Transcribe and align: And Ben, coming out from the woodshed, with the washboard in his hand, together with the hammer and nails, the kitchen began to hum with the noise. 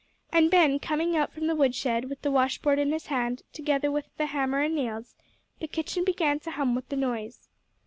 And 0.31 0.49
Ben, 0.49 0.79
coming 0.79 1.15
out 1.15 1.31
from 1.31 1.45
the 1.45 1.55
woodshed, 1.55 2.09
with 2.09 2.23
the 2.23 2.31
washboard 2.31 2.79
in 2.79 2.91
his 2.91 3.05
hand, 3.05 3.43
together 3.53 3.91
with 3.91 4.07
the 4.17 4.25
hammer 4.25 4.61
and 4.61 4.73
nails, 4.73 5.13
the 5.59 5.67
kitchen 5.67 6.03
began 6.03 6.39
to 6.39 6.49
hum 6.49 6.73
with 6.73 6.89
the 6.89 6.95
noise. 6.97 7.49